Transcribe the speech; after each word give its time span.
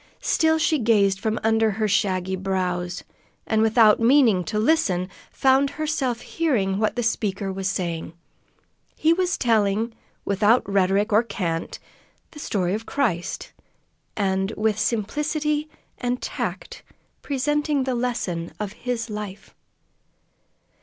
Still 0.23 0.57
she 0.57 0.79
gazed 0.79 1.19
from 1.19 1.39
under 1.43 1.69
her 1.69 1.87
shaggy 1.87 2.35
brows, 2.35 3.03
and, 3.45 3.61
without 3.61 3.99
meaning 3.99 4.43
to 4.45 4.57
listen, 4.57 5.07
found 5.31 5.69
herself 5.69 6.21
hearing 6.21 6.79
what 6.79 6.95
the 6.95 7.03
speaker 7.03 7.53
was 7.53 7.69
saying. 7.69 8.13
He 8.95 9.13
was 9.13 9.37
telling 9.37 9.93
without 10.25 10.67
rhetoric 10.67 11.13
or 11.13 11.21
cant 11.21 11.77
the 12.31 12.39
story 12.39 12.73
of 12.73 12.87
Christ, 12.87 13.53
and 14.17 14.49
with 14.57 14.79
simplicity 14.79 15.69
and 15.99 16.19
tact 16.19 16.81
presenting 17.21 17.83
the 17.83 17.93
lesson 17.93 18.53
of 18.59 18.73
His 18.73 19.07
life. 19.07 19.53